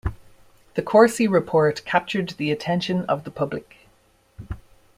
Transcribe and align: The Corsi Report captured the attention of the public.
The 0.73 0.81
Corsi 0.81 1.27
Report 1.27 1.85
captured 1.85 2.29
the 2.29 2.49
attention 2.49 3.05
of 3.05 3.23
the 3.23 3.29
public. 3.29 3.85